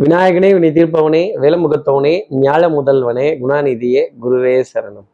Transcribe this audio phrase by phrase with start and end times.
[0.00, 5.06] விநாயகனே வினை தீர்ப்பவனே வேலமுகத்தவனே ஞாழ முதல்வனே குணாநிதியே குருவே சரணம்.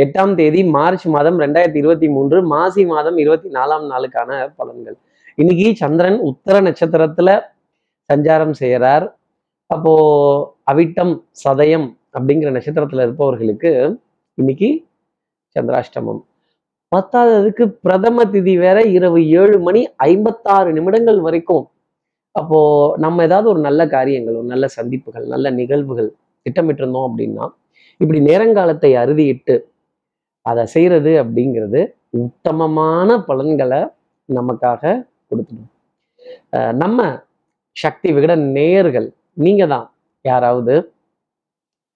[0.00, 4.94] எட்டாம் தேதி மார்ச் மாதம் ரெண்டாயிரத்தி இருபத்தி மூன்று மாசி மாதம் இருபத்தி நாலாம் நாளுக்கான பலன்கள்.
[5.36, 7.40] இன்னைக்கு சந்திரன் உத்தர நட்சத்திரத்துல
[8.12, 9.12] சஞ்சாரம் செய்யறார்.
[9.66, 9.94] அப்போ
[10.72, 14.00] அவிட்டம் சதயம் அப்படிங்கிற நட்சத்திரத்துல இருப்பவர்களுக்கு
[14.34, 14.86] இன்னைக்கு
[15.58, 16.22] சந்திராஷ்டமம்.
[16.96, 21.70] பத்தாவதுக்கு பிரதம திதி வேற இரவு ஏழு மணி ஐம்பத்தாறு நிமிடங்கள் வரைக்கும்
[22.34, 26.10] அப்போது நம்ம ஏதாவது ஒரு நல்ல காரியங்கள் ஒரு நல்ல சந்திப்புகள் நல்ல நிகழ்வுகள்
[26.46, 27.46] திட்டமிட்டிருந்தோம் அப்படின்னா
[28.00, 29.56] இப்படி நேரங்காலத்தை அறுதியிட்டு
[30.46, 31.80] அதை செய்கிறது அப்படிங்கிறது
[32.22, 33.80] உத்தமமான பலன்களை
[34.28, 34.82] நமக்காக
[35.30, 35.70] கொடுத்துடும்.
[36.82, 36.98] நம்ம
[37.76, 39.08] சக்தி விகட நேயர்கள்
[39.44, 39.86] நீங்கள் தான்.
[40.24, 40.74] யாராவது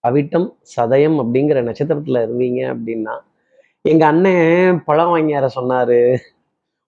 [0.05, 3.15] அவிட்டம் சதயம் அப்படிங்கிற நட்சத்திரத்தில் இருந்தீங்க அப்படின்னா
[3.85, 5.99] எங்கள் அண்ணன் பழம் வாங்கியார சொன்னார்.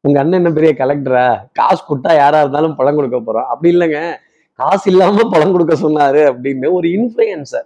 [0.08, 1.24] உங்க அண்ணன் என்ன பெரிய கலெக்டரா
[1.58, 3.48] காசு கொடுத்தா யாரா இருந்தாலும் பழம் கொடுக்க போறோம்.
[3.52, 4.00] அப்படி இல்லைங்க.
[4.58, 7.60] காசு இல்லாம பழம் கொடுக்க சொன்னாரு அப்படின்னு ஒரு இன்ஃப்ளூயன்ஸை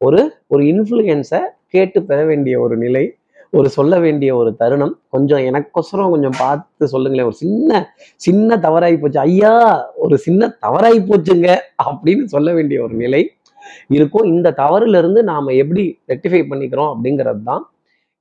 [0.00, 0.20] ஒரு
[0.52, 1.40] ஒரு இன்ஃப்ளூயன்ஸை
[1.74, 3.04] கேட்டு பெற வேண்டிய ஒரு நிலை
[3.52, 4.94] ஒரு சொல்ல வேண்டிய ஒரு தருணம்.
[5.14, 7.28] கொஞ்சம் எனக்கொசரம் கொஞ்சம் பார்த்து சொல்லுங்களேன்.
[7.30, 7.70] ஒரு சின்ன
[8.26, 9.20] சின்ன தவறாகி போச்சு.
[9.28, 9.52] ஐயா
[10.04, 11.48] ஒரு சின்ன தவறாகி போச்சுங்க
[11.86, 13.22] அப்படின்னு சொல்ல வேண்டிய ஒரு நிலை
[13.96, 14.26] இருக்கும்.
[14.32, 17.62] இந்த தவறுல இருந்து நாம எப்படி ரெக்டிஃபை பண்ணிக்கிறோம் அப்படிங்கிறது தான்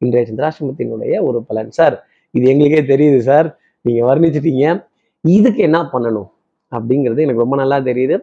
[0.01, 1.71] இன்றைய சந்திராசிரமத்தினுடைய ஒரு பலன்.
[1.79, 1.97] சார்
[2.35, 3.47] இது எங்களுக்கே தெரியுது சார்.
[3.85, 4.65] நீங்க வர்ணிச்சிட்டீங்க.
[5.21, 6.29] இதுக்கு என்ன பண்ணணும்?
[6.71, 8.15] அப்படிங்கிறது எனக்கு ரொம்ப நல்லா தெரியுது.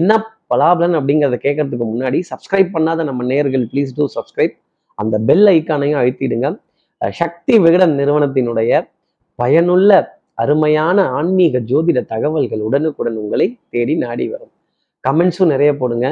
[0.00, 0.12] என்ன
[0.54, 4.54] பலாபலன் அப்படிங்கிறத கேட்கறதுக்கு முன்னாடி சப்ஸ்கிரைப் பண்ணாத நம்ம நேர்கள் ப்ளீஸ் டூ சப்ஸ்கிரைப்
[4.98, 6.48] அந்த பெல் ஐக்கானையும் அழுத்திடுங்க.
[7.20, 8.80] சக்தி விகடன் நிறுவனத்தினுடைய
[9.38, 9.90] பயனுள்ள
[10.42, 14.52] அருமையான ஆன்மீக ஜோதிட தகவல்கள் உடனுக்குடன் உங்களை தேடி நாடி வரும்.
[15.04, 16.06] கமெண்ட்ஸும் நிறைய போடுங்க.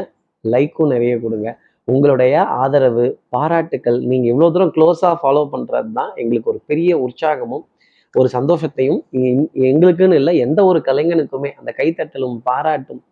[0.45, 1.49] லைக்கும் நிறைய கொடுங்க.
[1.89, 7.65] உங்களுடைய ஆதரவு பாராட்டுக்கள் நீங்க இவ்வளோ தூரம் க்ளோஸாக ஃபாலோ பண்ணுறது தான் எங்களுக்கு ஒரு பெரிய உற்சாகமும்
[8.15, 9.01] ஒரு சந்தோஷத்தையும்
[9.69, 13.03] எங்களுக்குன்னு இல்லை எந்த ஒரு கலைஞனுக்குமே அந்த கைத்தட்டலும் பாராட்டும்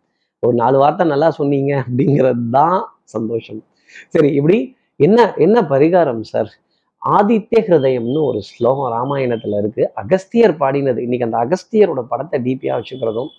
[0.42, 2.78] ஒரு நாலு வார்த்தை நல்லா சொன்னீங்க அப்படிங்கிறது தான்
[3.14, 3.60] சந்தோஷம்.
[4.14, 4.58] சரி இப்படி
[5.00, 6.50] என்ன என்ன பரிகாரம் சார்?
[7.02, 9.83] ஆதித்ய ஹிருதயம்னு ஒரு ஸ்லோகம் ராமாயணத்துல இருக்கு.
[10.02, 11.01] அகஸ்தியர் பாடினது.
[11.06, 13.30] இன்னைக்கு அந்த அகஸ்தியரோட படத்தை டிபியாக வச்சுக்கிறதும்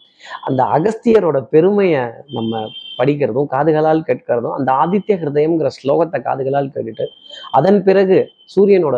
[0.48, 2.04] அந்த அகஸ்தியரோட பெருமையை
[2.38, 2.62] நம்ம
[3.00, 7.06] படிக்கிறதும் காதுகளால் கேட்கிறதும் அந்த ஆதித்ய ஹிருதயம்ங்கிற ஸ்லோகத்தை காதுகளால் கேட்டுட்டு
[7.52, 8.18] அதன் பிறகு
[8.56, 8.98] சூரியனோட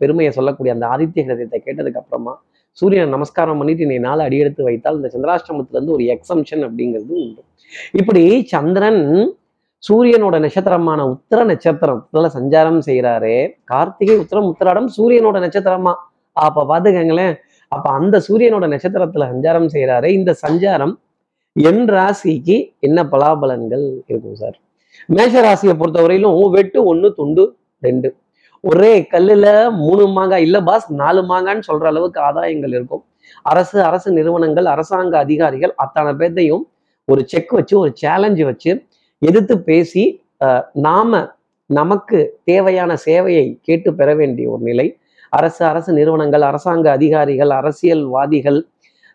[0.00, 2.34] பெருமையை சொல்லக்கூடிய அந்த ஆதித்ய ஹிருதயத்தை கேட்டதுக்கு அப்புறமா
[2.78, 7.42] சூரியனை நமஸ்காரம் பண்ணிட்டு நீ நாள் அடியெடுத்து வைத்தால் இந்த சந்திராஷ்டமத்திலேருந்து ஒரு எக்ஸம்ஷன் அப்படிங்கிறது உண்டு.
[8.00, 9.02] இப்படி சந்திரன்
[9.82, 15.92] சூரியனோட நட்சத்திரமான உத்தர நட்சத்திரத்துல சஞ்சாரம் செய்கிறாரு கார்த்திகை உத்தரம் உத்தராடம் சூரியனோட நட்சத்திரமா?
[16.36, 17.34] அப்ப பாத்துக்கங்களேன்.
[17.72, 20.94] அப்ப அந்த சூரியனோட நட்சத்திரத்துல சஞ்சாரம் செய்யறாரே இந்த சஞ்சாரம்
[21.68, 24.56] என் ராசிக்கு என்ன பலாபலன்கள் இருக்கும் சார்?
[25.16, 27.44] மேஷ ராசியை பொறுத்தவரையிலும் வெட்டு ஒன்று துண்டு
[27.82, 28.08] ரெண்டு.
[28.64, 29.46] ஒரே கல்லுல
[29.84, 30.44] மூணு மாங்காய்.
[30.46, 33.02] இல்ல பாஸ் நாலு மாங்கான்னு சொல்ற அளவுக்கு ஆதாயங்கள் இருக்கும்.
[33.52, 36.64] அரசு அரசு நிறுவனங்கள் அரசாங்க அதிகாரிகள் அத்தனை பேர்த்தையும்
[37.08, 38.70] ஒரு செக் வச்சு ஒரு சேலஞ்சு வச்சு
[39.22, 40.04] எதிர்த்து பேசி
[40.86, 41.20] நாம
[41.70, 42.18] நமக்கு
[42.50, 44.86] தேவையான சேவையை கேட்டு பெற வேண்டிய ஒரு நிலை.
[45.32, 48.60] அரசு அரசு நிறுவனங்கள் அரசாங்க அதிகாரிகள் அரசியல்வாதிகள்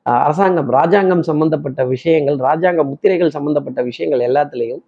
[0.06, 4.84] அரசாங்கம் ராஜாங்கம் சம்பந்தப்பட்ட விஷயங்கள் ராஜாங்க முத்திரைகள் சம்பந்தப்பட்ட விஷயங்கள் எல்லாத்துலேயும்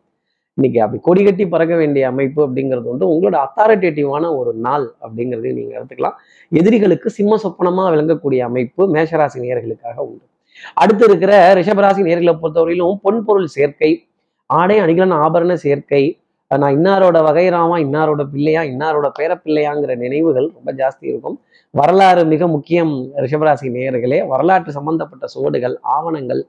[0.57, 5.77] இன்னைக்கு அப்படி கொடி கட்டி பறக்க வேண்டிய அமைப்பு அப்படிங்கிறது வந்து உங்களோட அத்தாரிட்டேட்டிவான ஒரு நாள் அப்படிங்கிறதையும் நீங்கள்
[5.79, 6.13] எடுத்துக்கலாம்.
[6.51, 10.25] எதிரிகளுக்கு சிம்ம சொப்பனமாக விளங்கக்கூடிய அமைப்பு மேஷராசி நேர்களுக்காக உண்டு.
[10.73, 14.07] அடுத்து இருக்கிற ரிஷபராசி நேர்களை பொறுத்தவரையிலும் பொன்பொருள் சேர்க்கை
[14.45, 16.19] ஆடை அணிகலன் ஆபரண சேர்க்கை
[16.51, 21.37] நான் இன்னாரோட வகைராமா இன்னாரோட பிள்ளையா இன்னாரோட பேரப்பிள்ளையாங்கிற நினைவுகள் ரொம்ப ஜாஸ்தி இருக்கும்.
[21.71, 24.19] வரலாறு மிக முக்கியம் ரிஷபராசி நேயர்களே.
[24.27, 26.41] வரலாற்று சம்பந்தப்பட்ட சுவடுகள் ஆவணங்கள்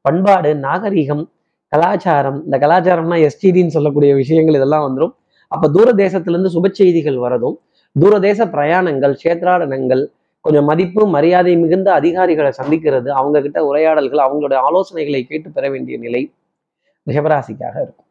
[0.00, 1.24] பண்பாடு நாகரிகம்
[1.72, 2.38] கலாச்சாரம்.
[2.44, 5.14] இந்த கலாச்சாரம்னா எஸ்டிடின்னு சொல்லக்கூடிய விஷயங்கள் இதெல்லாம் வந்துடும்
[5.52, 7.56] அப்ப தூர தேசத்துல இருந்து சுப செய்திகள் வரதும்
[8.00, 10.02] தூரதேச பிரயாணங்கள் சேத்ராடனங்கள்
[10.40, 16.22] கொஞ்சம் மதிப்பு மரியாதை மிகுந்த அதிகாரிகளை சந்திக்கிறது அவங்க கிட்ட உரையாடல்கள் அவங்களோட ஆலோசனைகளை கேட்டு பெற வேண்டிய நிலை
[17.06, 18.01] ரிஷபராசிக்காக இருக்கும்.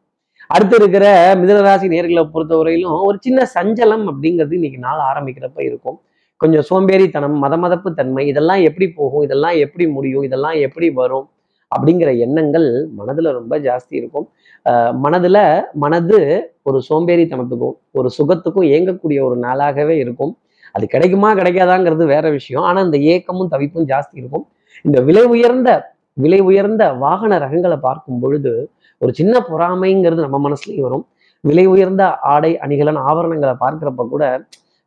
[0.54, 1.06] அடுத்து இருக்கிற
[1.40, 5.98] மிதனராசி நேர்களை பொறுத்தவரையிலும் ஒரு சின்ன சஞ்சலம் அப்படிங்கிறது இன்னைக்கு நாள் ஆரம்பிக்கிறப்ப இருக்கும்.
[6.40, 11.26] கொஞ்சம் சோம்பேறித்தனம் மதமதப்பு தன்மை இதெல்லாம் எப்படி போகும் இதெல்லாம் எப்படி முடியும் இதெல்லாம் எப்படி வரும்
[11.72, 12.68] அப்படிங்கிற எண்ணங்கள்
[12.98, 14.26] மனதுல ரொம்ப ஜாஸ்தி இருக்கும்.
[15.04, 15.38] மனதில் மனதுல
[15.82, 16.18] மனது
[16.68, 20.32] ஒரு சோம்பேறித்தனத்துக்கும் ஒரு சுகத்துக்கும் ஏங்கக்கூடிய ஒரு நாளாகவே இருக்கும்.
[20.74, 22.64] அது கிடைக்குமா கிடைக்காதாங்கிறது வேற விஷயம்.
[22.68, 24.44] ஆனால் இந்த ஏக்கமும் தவிப்பும் ஜாஸ்தி இருக்கும்.
[24.84, 25.70] இந்த விலை உயர்ந்த
[26.16, 28.52] விலை உயர்ந்த வாகன ரகங்களை பார்க்கும் பொழுது
[29.00, 31.04] ஒரு சின்ன பொறாமைங்கிறது நம்ம மனசுலயும் வரும்.
[31.44, 34.24] விலை உயர்ந்த ஆடை அணிகலன் ஆபரணங்களை பார்க்கிறப்ப கூட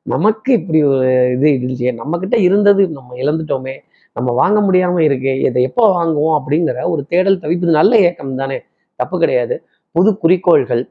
[0.06, 1.88] நமக்கு இப்படி ஒரு இது இருந்துச்சு.
[1.94, 3.75] நம்ம கிட்ட இருந்தது நம்ம இழந்துட்டோமே.
[4.16, 8.57] நம்ம வாங்க முடியாம இருக்கே இதை எப்போ வாங்குவோம் அப்படிங்கிற ஒரு தேடல் தவிப்பது நல்ல இயக்கம் தானே?
[9.00, 9.56] தப்பு கிடையாது.
[9.95, 10.83] புது குறிக்கோள்கள்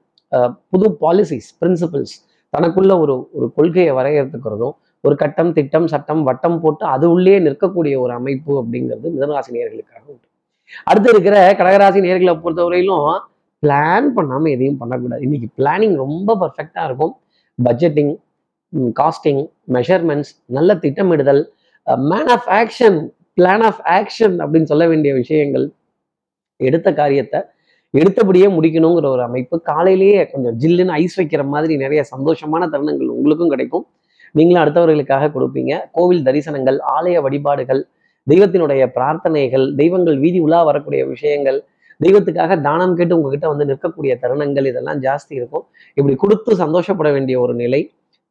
[0.72, 2.14] புது பாலிசிஸ் பிரின்சிபல்ஸ்
[2.52, 4.74] தனக்குள்ள ஒரு ஒரு கொள்கையை வரையறுத்துக்கிறதும்
[5.06, 10.26] ஒரு கட்டம் திட்டம் சட்டம் வட்டம் போட்டு அது உள்ளே நிற்கக்கூடிய ஒரு அமைப்பு அப்படிங்கிறது மிதனராசினியர்களுக்காக உண்டு.
[10.90, 13.08] அடுத்து இருக்கிற கடகராசி நேர்களை பொறுத்தவரையிலும்
[13.62, 15.22] பிளான் பண்ணாமல் எதையும் பண்ணக்கூடாது.
[15.26, 17.14] இன்னைக்கு பிளானிங் ரொம்ப பர்ஃபெக்டாக இருக்கும்.
[17.58, 18.12] பட்ஜெட்டிங்
[19.00, 19.42] காஸ்டிங்
[19.76, 21.42] மெஷர்மெண்ட்ஸ் நல்ல திட்டமிடுதல்
[22.12, 22.98] man of action
[23.38, 25.66] plan of action அப்படின்னு சொல்ல வேண்டிய விஷயங்கள்
[26.60, 27.40] எடுத்த காரியத்தை
[27.94, 29.56] எடுத்தபடியே முடிக்கணுங்கிற ஒரு அமைப்பு.
[29.70, 33.84] காலையிலேயே கொஞ்சம் ஜில்லுன்னு ஐஸ் வைக்கிற மாதிரி நிறைய சந்தோஷமான தருணங்கள் உங்களுக்கும் கிடைக்கும்.
[34.34, 35.72] நீங்களும் அடுத்தவர்களுக்காக கொடுப்பீங்க.
[35.96, 37.82] கோவில் தரிசனங்கள் ஆலய வழிபாடுகள்
[38.26, 41.58] தெய்வத்தினுடைய பிரார்த்தனைகள் தெய்வங்கள் வீதி உலா வரக்கூடிய விஷயங்கள்
[42.00, 45.64] தெய்வத்துக்காக தானம் கேட்டு உங்ககிட்ட வந்து நிற்கக்கூடிய தருணங்கள் இதெல்லாம் ஜாஸ்தி இருக்கும்.
[45.98, 47.80] இப்படி கொடுத்து சந்தோஷப்பட வேண்டிய ஒரு நிலை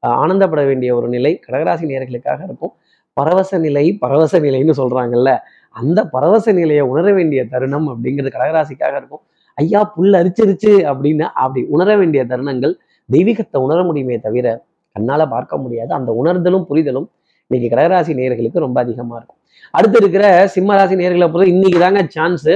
[0.04, 2.74] ஆனந்தப்பட வேண்டிய ஒரு நிலை கடகராசி நேர்களுக்காக இருக்கும்.
[3.18, 5.32] பரவச நிலை பரவச நிலைன்னு சொல்றாங்கல்ல
[5.76, 9.24] அந்த பரவச நிலையை உணர வேண்டிய தருணம் அப்படிங்கிறது கடகராசிக்காக இருக்கும்.
[9.58, 12.74] ஐயா புல் அரிச்சிருச்சு அப்படின்னு அப்படி உணர வேண்டிய தருணங்கள்
[13.10, 14.48] தெய்வீகத்தை உணர முடியுமே தவிர
[14.96, 15.92] கண்ணால் பார்க்க முடியாது.
[16.00, 17.08] அந்த உணர்தலும் புரிதலும்
[17.52, 19.40] இன்னைக்கு கடகராசி நேர்களுக்கு ரொம்ப அதிகமாக இருக்கும்.
[19.78, 20.26] அடுத்து இருக்கிற
[20.56, 22.54] சிம்ம ராசி நேர்களை பொறுத்த இன்னைக்கு தாங்க சான்ஸு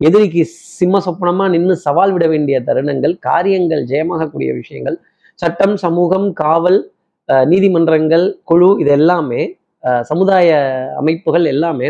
[0.00, 0.42] எதிரிக்கு
[0.78, 4.96] சிம்ம சொப்பனமா நின்று சவால் விட வேண்டிய தருணங்கள் காரியங்கள் ஜெயமாகக்கூடிய விஷயங்கள்
[5.38, 6.78] சட்டம் சமூகம் காவல்
[7.50, 9.40] நீதிமன்றங்கள் குழு இது எல்லாமே
[10.10, 10.48] சமுதாய
[11.00, 11.88] அமைப்புகள் எல்லாமே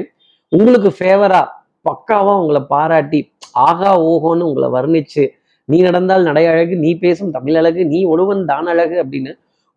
[0.53, 1.43] உங்களுக்கு ஃபேவரா
[1.87, 3.21] பக்காவாக உங்களை பாராட்டி
[3.67, 5.25] ஆகா ஓஹோன்னு உங்களை வர்ணிச்சு
[5.69, 9.33] நீ நடந்தால் நடை அழகு நீ பேசும் தமிழ் அழகு நீ ஒழுவன் தான் அழகு அப்படின்னு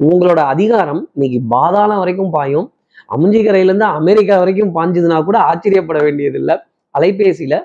[0.05, 2.67] உங்களோட அதிகாரம் இன்னைக்கு பாதாளம் வரைக்கும் பாயும்.
[3.15, 6.55] அமுஞ்சிக்கரையிலேருந்து அமெரிக்கா வரைக்கும் பாஞ்சதுன்னா கூட ஆச்சரியப்பட வேண்டியதில்லை.
[6.95, 7.57] அலைபேசியில்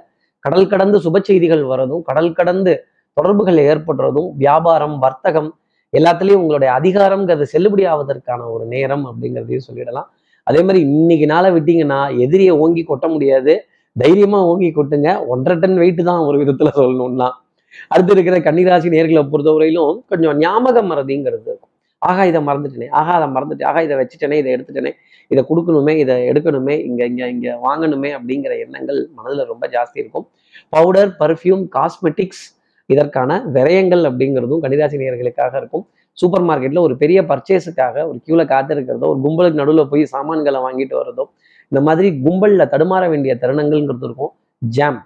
[0.45, 2.73] கடல் கடந்து சுப செய்திகள் வர்றதும் கடல் கடந்து
[3.17, 5.49] தொடர்புகள் ஏற்படுறதும் வியாபாரம் வர்த்தகம்
[5.93, 10.09] எல்லாத்துலேயும் உங்களுடைய அதிகாரம்ங்கிறது செல்லுபடி ஆவதற்கான ஒரு நேரம் அப்படிங்கிறதையும் சொல்லிடலாம்.
[10.47, 13.55] அதே மாதிரி இன்னைக்கு நாளை விட்டீங்கன்னா எதிரியை ஓங்கி கொட்ட முடியாது.
[13.97, 15.11] தைரியமா ஓங்கி கொட்டுங்க.
[15.27, 17.31] ஒன்றரை டன் வெயிட் தான் ஒரு விதத்துல சொல்லணும்னா.
[17.93, 21.73] அடுத்து இருக்கிற கன்னிராசி நேர்களை பொறுத்தவரையிலும் கொஞ்சம் ஞாபகம் மறதிங்கிறது இருக்கும்.
[22.09, 22.89] ஆகா இதை மறந்துட்டேனே.
[23.01, 24.93] ஆகா அதை மறந்துட்டேன் ஆகா இதை வச்சுட்டேனே இதை எடுத்துட்டேனே
[25.31, 30.27] இதை கொடுக்கணுமே இதை எடுக்கணுமே இங்கே இங்கே இங்கே வாங்கணுமே அப்படிங்கிற எண்ணங்கள் மனதில் ரொம்ப ஜாஸ்தி இருக்கும்.
[30.75, 32.45] பவுடர் பர்ஃப்யூம் காஸ்மெட்டிக்ஸ்
[32.91, 35.85] இதற்கான விரயங்கள் அப்படிங்கிறதும் கன்னிராசி நேர்களுக்காக இருக்கும்.
[36.19, 41.25] சூப்பர் மார்க்கெட்டில் ஒரு பெரிய பர்ச்சேஸுக்காக ஒரு க்யூவில் காத்திருக்கிறதோ ஒரு கும்பலுக்கு நடுவில் போய் சாமான்களை வாங்கிட்டு வர்றதோ
[41.73, 44.33] இந்த மாதிரி கும்பலில் தடுமாற வேண்டிய தருணங்கள்ங்கிறது இருக்கும்.
[44.63, 45.01] ஜாம்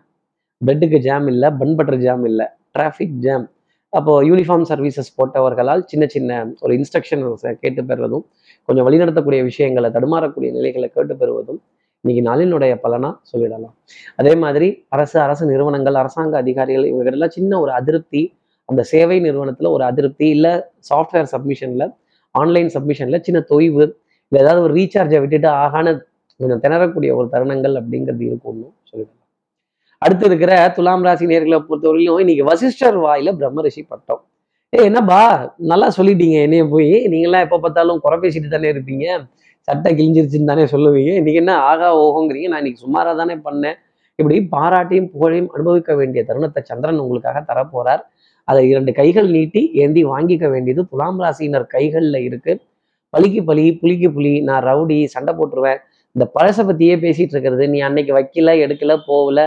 [0.66, 3.46] பெட்டுக்கு ஜாம் இல்லை பன் பட்டர் ஜாம் இல்லை டிராஃபிக் ஜாம்
[3.92, 7.22] அப்போ யூனிஃபார்ம் சர்வீசஸ் போட்டவர்களால் சின்ன சின்ன ஒரு இன்ஸ்ட்ரக்ஷன்
[7.62, 8.24] கேட்டு பெறுவதும்
[8.68, 11.60] கொஞ்சம் வழிநடத்தக்கூடிய விஷயங்களை தடுமாறக்கூடிய நிலைகளை கேட்டு பெறுவதும்
[12.04, 13.74] இன்னைக்கு நாளினுடைய பலனா சொல்லிடலாம்.
[14.16, 18.22] அதே மாதிரி அரசு அரசு நிறுவனங்கள் அரசாங்க அதிகாரிகள் இவங்கெல்லாம் சின்ன ஒரு அதிருப்தி
[18.68, 20.48] அந்த சேவை நிறுவனத்துல ஒரு அதிருப்தி இல்ல
[20.90, 21.86] சாஃப்ட்வேர் சப்மிஷன்ல
[22.34, 23.84] ஆன்லைன் சப்மிஷன்ல சின்ன தொய்வு
[24.30, 25.86] இல்லை ஏதாவது ஒரு ரீசார்ஜை விட்டுட்டு ஆகான
[26.40, 29.19] கொஞ்சம் திணறக்கூடிய ஒரு தருணங்கள் அப்படிங்கிறது இருக்கும்னு சொல்லிடலாம்.
[30.04, 34.20] அடுத்து இருக்கிற துலாம் ராசி நேர்களை பொறுத்தவரையிலும் இன்னைக்கு வசிஷ்டர் வாயில பிரம்மரிஷி பட்டம்.
[34.76, 35.18] ஏ என்னப்பா
[35.70, 36.36] நல்லா சொல்லிட்டீங்க.
[36.46, 39.06] என்னைய போய் நீங்களாம் எப்போ பார்த்தாலும் குறை பேசிட்டு தானே இருப்பீங்க.
[39.68, 41.10] சட்டை கிழிஞ்சிருச்சுன்னு தானே சொல்லுவீங்க.
[41.20, 42.48] இன்னைக்கு என்ன ஆகா ஓகோங்கிறீங்க.
[42.52, 43.76] நான் இன்னைக்கு சுமாராக தானே பண்ணேன்.
[44.18, 48.02] இப்படி பாராட்டியும் புகழையும் அனுபவிக்க வேண்டிய தருணத்தை சந்திரன் உங்களுக்காக தரப்போறார்.
[48.48, 52.52] அதை இரண்டு கைகள் நீட்டி ஏந்தி வாங்கிக்க வேண்டியது துலாம் ராசியினர் கைகளில் இருக்கு.
[53.14, 55.80] பலிக்கு பலி புலிக்கு புலி நான் ரவுடி சண்டை போட்டுருவேன்.
[56.16, 57.64] இந்த பழசை பற்றியே பேசிகிட்டு இருக்கிறது.
[57.68, 59.40] நீ அன்னைக்கு வைக்கல எடுக்கல போகல.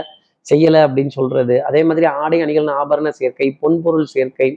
[0.46, 1.54] செய்யல அப்படின்னு சொல்றது.
[1.68, 4.48] அதே மாதிரி ஆடை அணிகள் ஆபரண சேர்க்கை பொன்பொருள் சேர்க்கை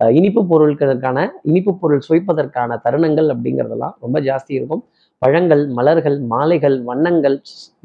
[0.00, 1.18] இனிப்பு பொருட்களுக்கான
[1.50, 4.82] இனிப்பு பொருள் சுவைப்பதற்கான தருணங்கள் அப்படிங்கிறதெல்லாம் ரொம்ப ஜாஸ்தி இருக்கும்.
[5.22, 7.36] பழங்கள் மலர்கள் மாலைகள் வண்ணங்கள்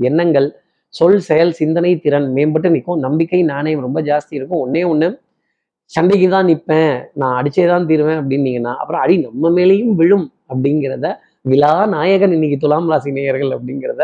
[0.09, 0.47] எண்ணங்கள்
[0.94, 3.00] சொல் செயல் சிந்தனை திறன் மேம்பட்டு நிற்கும்.
[3.05, 4.61] நம்பிக்கை நாணயம் ரொம்ப ஜாஸ்தி இருக்கும்.
[4.65, 5.07] ஒன்னே ஒன்று
[5.91, 11.07] சண்டைக்கு தான் நிற்பேன் நான் அடிச்சே தான் தீருவேன் அப்படின்னீங்கன்னா அப்புறம் அடி நம்ம மேலேயும் விழும் அப்படிங்கிறத
[11.51, 14.03] விழா நாயகன் இன்னைக்கு துலாம் ராசி நேயர்கள் அப்படிங்கிறத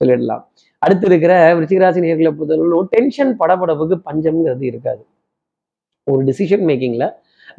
[0.00, 0.44] சொல்லிடலாம்.
[0.82, 5.02] அடுத்து இருக்கிற விருச்சிகராசி நேர்களை பொறுத்தவரைக்கும் டென்ஷன் படபடப்புக்கு பஞ்சம்ங்கிறது இருக்காது.
[6.06, 7.06] ஒரு டிசிஷன் மேக்கிங்ல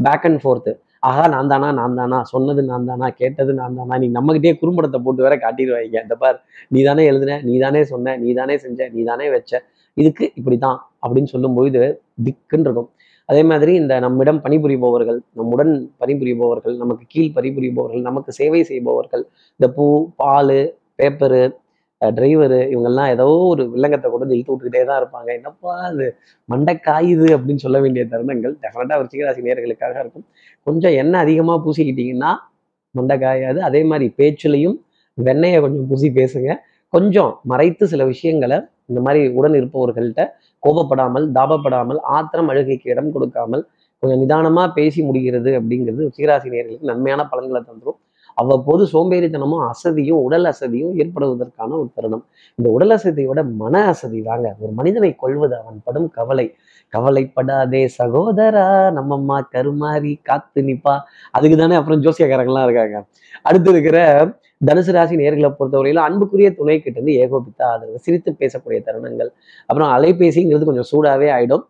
[0.05, 0.71] பேக் அண்ட் ஃபோர்த்து
[1.07, 5.21] ஆஹா நான் தானா நான் தானா சொன்னது நான் தானா கேட்டது நான் தானா நீ நம்மகிட்டயே குறும்படத்தை போட்டு
[5.25, 9.27] வேற காட்டிடுவாங்க இந்த பார் நீ தானே எழுதுன நீ தானே சொன்ன நீ தானே செஞ்ச நீ தானே
[9.35, 9.61] வச்ச
[9.97, 11.81] இதுக்கு இப்படிதான் அப்படின்னு சொல்லும்போது
[12.23, 12.89] திக்குன்னு இருக்கும்.
[13.29, 19.23] அதே மாதிரி இந்த நம்மிடம் பணிபுரிபவர்கள் நம்முடன் பணிபுரிபவர்கள் நமக்கு கீழ் பணிபுரிபவர்கள் நமக்கு சேவை செய்பவர்கள்
[19.59, 19.85] இந்த பூ
[20.15, 20.59] பால்
[20.95, 21.43] பேப்பரு
[22.01, 25.29] டிரைவரு இவங்கெல்லாம் ஏதோ ஒரு வில்லங்கத்தை கொண்டு வந்து இழுத்து விட்டுக்கிட்டே தான் இருப்பாங்க.
[25.37, 26.05] என்னப்பா அது
[26.49, 30.25] மண்டை காயுது அப்படின்னு சொல்ல வேண்டிய தருணங்கள் டெஃபினட்டாக விருச்சிகராசி நேர்களுக்காக இருக்கும்.
[30.67, 32.31] கொஞ்சம் எண்ணெய் அதிகமாக பூசிக்கிட்டீங்கன்னா
[32.95, 34.77] மண்டை காயாது அதே மாதிரி பேச்சுலையும்
[35.17, 36.49] வெண்ணெயை கொஞ்சம் பூசி பேசுங்க.
[36.93, 38.57] கொஞ்சம் மறைத்து சில விஷயங்களை
[38.89, 40.21] இந்த மாதிரி உடன் இருப்பவர்கள்ட்ட
[40.63, 43.63] கோபப்படாமல் தாபப்படாமல் ஆத்திரம் அழுகைக்கு இடம் கொடுக்காமல்
[44.03, 47.99] கொஞ்சம் நிதானமாக பேசி முடிகிறது அப்படிங்கிறது சிகராசி நேர்களுக்கு நன்மையான பலன்களை தந்துடும்
[48.41, 52.23] அவ்வப்போது சோம்பேறித்தனமும் அசதியும் உடல் அசதியும் ஏற்படுவதற்கான ஒரு தருணம்.
[52.55, 54.47] இந்த உடல் அசதியோட மன அசதி தாங்க.
[54.59, 56.45] ஒரு மனிதனை கொள்வது அவன் படும் கவலை.
[56.93, 58.67] கவலைப்படாதே சகோதரா
[58.97, 60.95] நம்மம்மா கருமாறி காத்து நிப்பா.
[61.31, 62.99] அதுக்கு தானே அப்புறம் ஜோசியக்காரங்களாம் இருக்காங்க.
[63.43, 63.97] அடுத்து இருக்கிற
[64.65, 69.29] தனுசு ராசி நேர்களை பொறுத்தவரையிலும் அன்புக்குரிய துணை கிட்ட இருந்து ஏகோபித்த ஆதரவு சிரித்து பேசக்கூடிய தருணங்கள்.
[69.65, 71.63] அப்புறம் அலைபேசிங்கிறது கொஞ்சம் சூடாவே ஆயிடும்.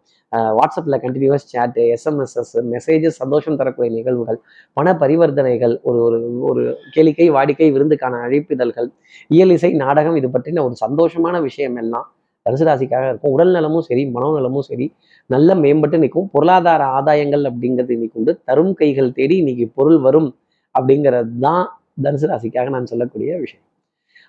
[0.58, 4.40] வாட்ஸ்அப்பில் கண்டினியூஸ் சேட்டு எஸ்எம்எஸ்எஸ் மெசேஜஸ் சந்தோஷம் தரக்கூடிய நிகழ்வுகள்
[4.78, 6.20] பண பரிவர்த்தனைகள் ஒரு ஒரு
[6.50, 6.64] ஒரு
[6.96, 8.90] கேளிக்கை வாடிக்கை விருந்துக்கான அழைப்பிதழ்கள்
[9.38, 12.08] இயல் இசை நாடகம் இது பற்றின ஒரு சந்தோஷமான விஷயம் எல்லாம்
[12.46, 13.34] தனுசு ராசிக்காக இருக்கும்.
[13.36, 14.86] உடல் நலமும் சரி மனோநலமும் சரி
[15.30, 16.30] நல்ல மேம்பட்டு நிற்கும்.
[16.36, 18.34] பொருளாதார ஆதாயங்கள் அப்படிங்கிறது இன்னைக்கு உண்டு.
[18.50, 20.30] தரும் கைகள் தேடி இன்னைக்கு பொருள் வரும்
[20.76, 21.66] அப்படிங்கிறது தான்
[22.06, 23.66] தனுசு ராசிக்காக நான் சொல்லக்கூடிய விஷயம்.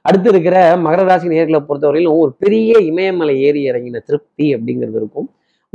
[0.04, 5.28] அடுத்து இருக்கிற மகர ராசி நேர்களை பொறுத்தவரையிலும் ஒரு பெரிய இமயமலை ஏறி இறங்கின திருப்தி அப்படிங்கிறது இருக்கும்.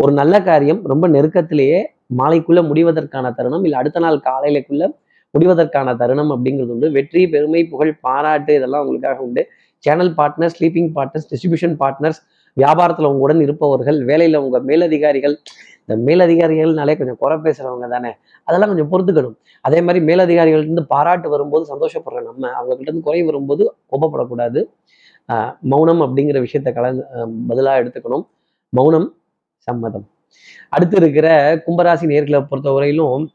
[0.04, 1.80] ஒரு நல்ல காரியம் ரொம்ப நெருக்கத்திலேயே
[2.20, 4.86] மாலைக்குள்ள முடிவதற்கான தருணம் இல்லை அடுத்த நாள் காலையிலக்குள்ள
[5.34, 6.88] முடிவதற்கான தருணம் அப்படிங்கிறது உண்டு.
[6.98, 9.42] வெற்றி பெருமை புகழ் பாராட்டு இதெல்லாம் உங்களுக்காக உண்டு.
[9.84, 12.20] Channel partners sleeping partners distribution partners
[12.58, 15.36] வியாபாரத்தில் உங்களுடன் இருப்பவர்கள் வேலையில் உங்கள் மேலதிகாரிகள்
[15.84, 18.12] இந்த மேலதிகாரிகள்னாலே கொஞ்சம் குறை பேசுகிறவங்க தானே
[18.48, 19.36] அதெல்லாம் கொஞ்சம் பொறுத்துக்கணும்.
[19.66, 24.62] அதே மாதிரி மேலதிகாரிகள்லேருந்து பாராட்டு வரும்போது சந்தோஷப்படுற நம்ம அவங்ககிட்ட இருந்து குறை வரும்போது கோபப்படக்கூடாது.
[25.74, 27.04] மௌனம் அப்படிங்கிற விஷயத்த கலந்து
[27.52, 28.26] பதிலாக எடுத்துக்கணும்.
[28.74, 29.08] மௌனம்
[29.68, 30.06] சம்மதம்.
[30.76, 31.28] அடுத்து இருக்கிற
[31.66, 33.26] கும்பராசி நேர்களை பொறுத்தவரையிலும்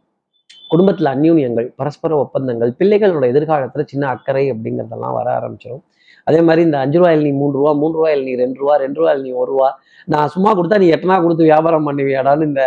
[0.72, 5.84] குடும்பத்தில் அந்யூன்யங்கள் பரஸ்பர ஒப்பந்தங்கள் பிள்ளைகளோட எதிர்காலத்தில் சின்ன அக்கறை அப்படிங்கிறதெல்லாம் வர ஆரம்பிச்சிடும்
[6.28, 9.22] அதே மாதிரி இந்த அஞ்சு ரூபாயில் நீ மூணு ரூபா மூணு ரூபாயில் நீ ரெண்டு ரூபா ரெண்டு ரூபாயில்
[9.26, 9.68] நீ ஒரு ரூபா
[10.12, 12.62] நான் சும்மா கொடுத்தா நீ எட்டனா கொடுத்து வியாபாரம் பண்ணுவியாடான்னு இந்த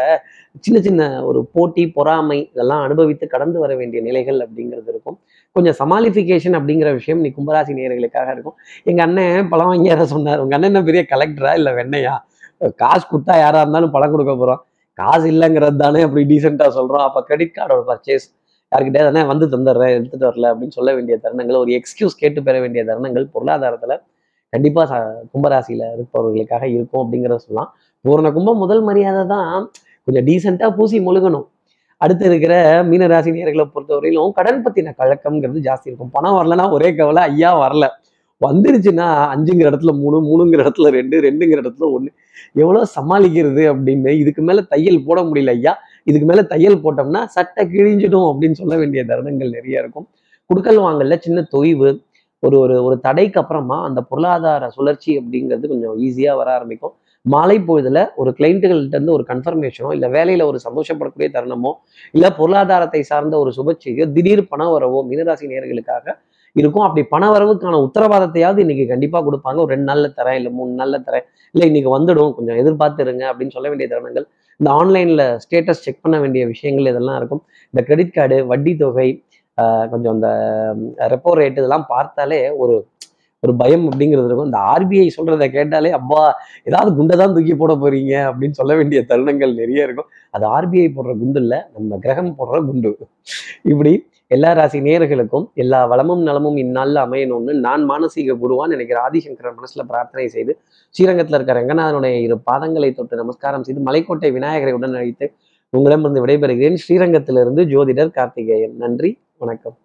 [0.65, 5.17] சின்ன சின்ன ஒரு போட்டி பொறாமை இதெல்லாம் அனுபவித்து கடந்து வர வேண்டிய நிலைகள் அப்படிங்கிறது இருக்கும்.
[5.55, 8.57] கொஞ்சம் சமாளிஃபிகேஷன் அப்படிங்கிற விஷயம் நீ கும்பராசி நேர்களுக்காக இருக்கும்.
[8.91, 10.41] எங்க அண்ணன் பழம் வாங்கியார சொன்னார்.
[10.43, 12.15] உங்க அண்ணன் என்ன பெரிய கலெக்டரா இல்லை வெண்ணையா?
[12.83, 14.61] காசு கொடுத்தா யாரா இருந்தாலும் பணம் கொடுக்க போகிறோம்
[14.99, 17.05] காசு இல்லைங்கிறது தானே அப்படி டீசெண்டாக சொல்றோம்.
[17.07, 18.25] அப்ப கிரெடிட் கார்டோட பர்ச்சேஸ்
[18.71, 22.83] யாருக்கிட்டே தானே வந்து தந்துடுறேன் எடுத்துட்டு வரல அப்படின்னு சொல்ல வேண்டிய தருணங்கள் ஒரு எக்ஸ்கியூஸ் கேட்டு பெற வேண்டிய
[22.89, 23.95] தருணங்கள் பொருளாதாரத்துல
[24.53, 24.95] கண்டிப்பா ச
[25.33, 27.69] கும்பராசியில இருப்பவர்களுக்காக இருக்கும் அப்படிங்கிறத சொல்லலாம்.
[28.05, 29.71] பூர்ண கும்பம் முதல் மரியாதை தான்.
[30.05, 31.45] கொஞ்சம் டீசெண்டாக பூசி முழுகணும்.
[31.97, 36.11] அடுத்து இருக்கிற மீனராசி நேர்களை பொறுத்தவரையிலும் கடன் பத்தின கழக்கம்ங்கிறது ஜாஸ்தி இருக்கும்.
[36.11, 37.87] பணம் வரலன்னா ஒரே கவலை ஐயா வரல.
[38.45, 42.11] வந்துருச்சுன்னா அஞ்சுங்கிற இடத்துல மூணு மூணுங்கிற இடத்துல ரெண்டு ரெண்டுங்கிற இடத்துல ஒன்று
[42.61, 45.73] எவ்வளோ சமாளிக்கிறது அப்படின்னு இதுக்கு மேலே தையல் போட முடியல ஐயா.
[46.03, 50.07] இதுக்கு மேலே தையல் போட்டோம்னா சட்டை கிழிஞ்சிடும் அப்படின்னு சொல்ல வேண்டிய தருணங்கள் நிறைய இருக்கும்.
[50.49, 51.89] குடுக்கல் வாங்கல சின்ன தொய்வு
[52.43, 56.93] ஒரு ஒரு ஒரு தடைக்கு அப்புறமா அந்த பொருளாதார சுழற்சி அப்படிங்கிறது கொஞ்சம் ஈஸியாக வர ஆரம்பிக்கும்.
[57.25, 61.71] மாலை பொழுதுல ஒரு கிளைண்ட்டுகள்கிட்ட இருந்து ஒரு கன்ஃபர்மேஷனோ இல்லை வேலையில ஒரு சந்தோஷப்படக்கூடிய தருணமோ
[62.11, 66.05] இல்லை பொருளாதாரத்தை சார்ந்த ஒரு சுபச்செய்தியோ திடீர் பணம் வரவோ மீனராசி நேர்களுக்காக
[66.61, 66.85] இருக்கும்.
[66.87, 69.59] அப்படி பண வரவுக்கான உத்தரவாதத்தையாவது இன்னைக்கு கண்டிப்பா கொடுப்பாங்க.
[69.65, 72.31] ஒரு ரெண்டு நாள்ல தரேன் இல்லை மூணு நாள்ல தரேன் இல்லை இன்னைக்கு வந்துடும்.
[72.37, 74.27] கொஞ்சம் எதிர்பார்த்துருங்க அப்படின்னு சொல்ல வேண்டிய தருணங்கள்.
[74.59, 77.43] இந்த ஆன்லைன்ல ஸ்டேட்டஸ் செக் பண்ண வேண்டிய விஷயங்கள் இதெல்லாம் இருக்கும்.
[77.71, 79.09] இந்த கிரெடிட் கார்டு வட்டி தொகை
[79.91, 80.29] கொஞ்சம் அந்த
[81.13, 82.75] ரெப்போ ரேட் இதெல்லாம் பார்த்தாலே ஒரு
[83.43, 84.49] ஒரு பயம் அப்படிங்கிறது இருக்கும்.
[84.49, 86.19] இந்த ஆர்பிஐ சொல்றதை கேட்டாலே அப்பா
[86.69, 90.09] ஏதாவது குண்டை தான் தூக்கி போட போறீங்க அப்படின்னு சொல்ல வேண்டிய தருணங்கள் நிறைய இருக்கும்.
[90.35, 92.91] அது ஆர்பிஐ போடுற குண்டு இல்லை நம்ம கிரகம் போடுற குண்டு.
[93.71, 93.93] இப்படி
[94.33, 100.27] எல்லா ராசி நேர்களுக்கும் எல்லா வளமும் நலமும் இந்நாளில் அமையணும்னு நான் மானசீக குருவான் நினைக்கிற ஆதிசங்கரன் மனசுல பிரார்த்தனை
[100.27, 100.53] செய்து
[100.95, 105.27] ஸ்ரீரங்கத்தில் இருக்கிற ரங்கநாதனுடைய இரு பாதங்களை தொட்டு நமஸ்காரம் செய்து மலைக்கோட்டை விநாயகரை உடன் அழைத்து
[105.73, 106.81] உங்களிடமிருந்து விடைபெறுகிறேன்.
[106.83, 108.75] ஸ்ரீரங்கத்திலிருந்து ஜோதிடர் கார்த்திகேயன்.
[108.77, 109.77] நன்றி வணக்கம்.